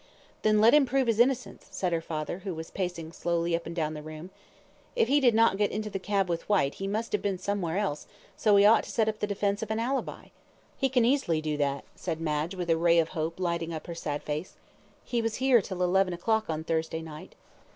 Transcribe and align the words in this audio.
"Then 0.41 0.59
let 0.59 0.73
him 0.73 0.87
prove 0.87 1.05
his 1.05 1.19
innocence," 1.19 1.67
said 1.69 1.93
her 1.93 2.01
father, 2.01 2.39
who 2.39 2.55
was 2.55 2.71
pacing 2.71 3.11
slowly 3.11 3.55
up 3.55 3.67
and 3.67 3.75
down 3.75 3.93
the 3.93 4.01
room; 4.01 4.31
"if 4.95 5.07
he 5.09 5.19
did 5.19 5.35
not 5.35 5.59
get 5.59 5.69
into 5.69 5.91
the 5.91 5.99
cab 5.99 6.27
with 6.27 6.41
Whyte 6.49 6.73
he 6.73 6.87
must 6.87 7.11
have 7.11 7.21
been 7.21 7.37
somewhere 7.37 7.77
else; 7.77 8.07
so 8.35 8.55
he 8.55 8.65
ought 8.65 8.83
to 8.85 8.89
set 8.89 9.07
up 9.07 9.19
the 9.19 9.27
defence 9.27 9.61
of 9.61 9.69
an 9.69 9.79
ALIBI." 9.79 10.31
"He 10.75 10.89
can 10.89 11.05
easily 11.05 11.39
do 11.39 11.55
that," 11.57 11.83
said 11.95 12.19
Madge, 12.19 12.55
with 12.55 12.71
a 12.71 12.77
ray 12.77 12.97
of 12.97 13.09
hope 13.09 13.39
lighting 13.39 13.75
up 13.75 13.85
her 13.85 13.93
sad 13.93 14.23
face, 14.23 14.55
"he 15.03 15.21
was 15.21 15.35
here 15.35 15.61
till 15.61 15.83
eleven 15.83 16.13
o'clock 16.13 16.49
on 16.49 16.63
Thursday 16.63 17.03
night." 17.03 17.35